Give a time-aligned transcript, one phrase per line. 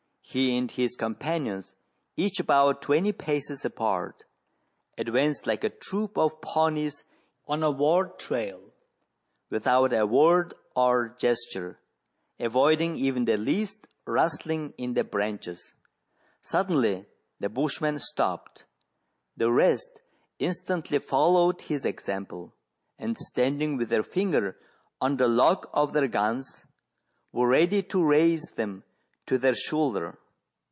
[0.23, 1.75] He and his companions,
[2.15, 4.23] each about twenty paces apart,
[4.97, 7.03] advanced like a troop of Pawnies
[7.49, 8.61] on a war trail,
[9.49, 11.81] without a word or gesture,
[12.39, 15.73] avoiding even the least rustling in the branches.
[16.39, 17.07] Suddenly
[17.41, 18.63] the bushman stopped;
[19.35, 19.99] the rest
[20.39, 22.53] instantly followed his example,
[22.97, 24.55] and standing with the;r THREE ENGLISHMEN
[25.01, 25.41] AND THREE RUSSIANS.
[25.41, 26.65] 223 finger on the lock of their guns,
[27.33, 28.83] were ready to raise them
[29.25, 30.17] to their shoulder.